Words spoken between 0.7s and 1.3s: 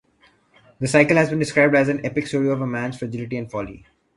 The cycle has